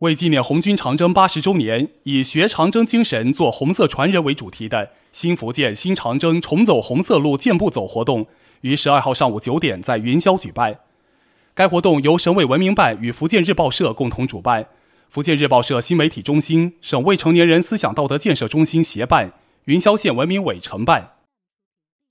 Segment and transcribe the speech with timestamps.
[0.00, 8.26] 为纪念红军长征八十周年，以“学长征精神，做红色传人”为主题的新福建新长征重走红色路健步走活动，
[8.62, 10.80] 于十二号上午九点在云霄举办。
[11.54, 14.66] 该活动由省委文明办与福建日报社共同主办，
[15.08, 19.32] 福建日报社新媒体中心、省未成年人思想道德建设中心协办，
[19.66, 21.12] 云霄县文明委承办。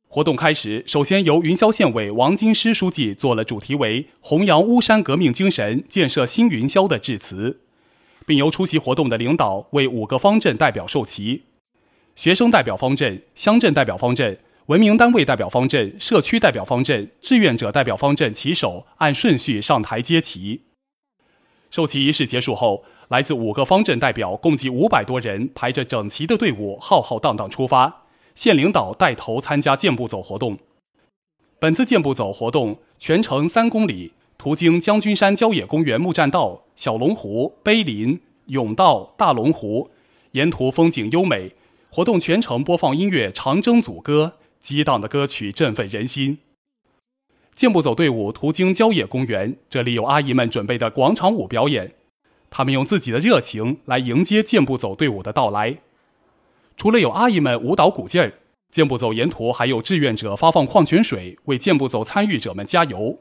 [0.08, 7.60] 活动开始，首先由云霄县委王金师书记做了主题为“弘扬巫山革命精神，建设新云霄”的致辞，
[8.26, 11.44] 并由出席活动的领导为五个方阵代表授旗，
[12.16, 20.62] 学生代表方阵、乡镇代表方阵、文明单位代表方阵、社区代表方阵、志愿者代表方阵旗手按顺序上台接旗。
[21.70, 28.04] 授旗仪式结束后，来自五个方阵代表共计五百多人排着整齐的队伍，浩浩荡荡出发。
[28.36, 30.58] 县领导带头参加健步走活动。
[31.60, 34.14] 本次健步走活动全程三公里，
[34.44, 39.90] 途经将军山郊野公园木栈道、小龙湖、碑林、甬道、大龙湖，
[40.34, 41.54] 沿途风景优美。
[41.90, 46.40] 活动全程播放音乐《长征组歌》，激荡的歌曲振奋人心。
[47.56, 51.94] 健步走队伍途经郊野公园，这里有阿姨们准备的广场舞表演，
[52.50, 55.78] 他们用自己的热情来迎接健步走队伍的到来。
[56.76, 58.34] 除了有阿姨们舞蹈鼓劲儿，
[58.70, 63.20] 健步走沿途还有志愿者发放矿泉水，为健步走参与者们加油。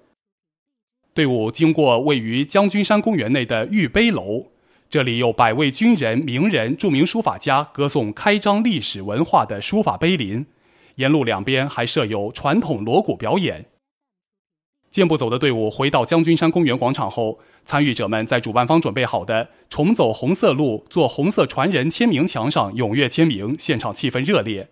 [1.14, 4.46] 队伍经过位于将军山公园内的玉碑楼，
[4.88, 10.46] 这里有百位军人、名人、著名书法家歌颂开张历史文化的书法碑林，
[10.94, 13.66] 沿路两边还设有传统锣鼓表演。
[14.90, 24.68] 健步走的队伍回到将军山公园广场后，参与者们在主办方准备好的“重走红色路，做红色传人”签名墙上踊跃签名，现场气氛热烈。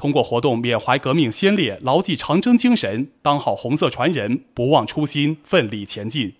[0.00, 6.32] 通过活动缅怀革命先烈，牢记长征精神，当好红色传人，不忘初心，奋力前进。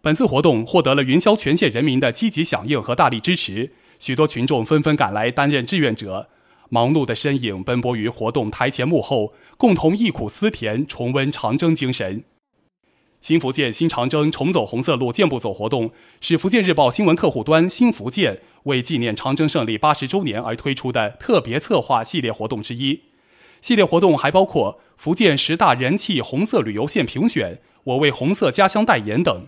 [0.00, 6.28] 本次活动获得了云霄全县人民的积极响应和大力支持，许多群众纷纷赶来担任志愿者。
[6.68, 12.24] 忙碌的身影奔波于活动台前幕后，共同忆苦思甜，重温长征精神。
[13.20, 23.00] 新福建新长征重走红色路健步走活动是福建日报新闻客户端新福建为纪念长征胜利八十周年而推出的特别策划系列活动之一。
[23.60, 29.46] 系列活动还包括福建十大人气红色旅游线评选、我为红色家乡代言等。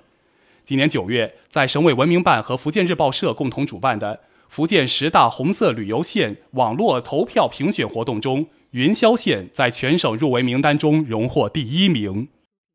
[0.65, 4.21] 今年九月，在省委文明办和福建日报社共同主办的。
[4.49, 12.29] 福建十大红色旅游线网络投票评选活动中，云霄县在全省入围名单中荣获第一名。